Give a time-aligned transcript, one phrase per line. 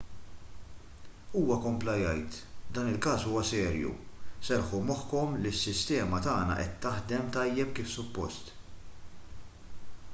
[1.39, 2.37] huwa kompla jgħid
[2.77, 3.91] dan il-każ huwa serju
[4.49, 8.51] serrħu moħħkom li s-sistema tagħna qed taħdem tajjeb kif suppost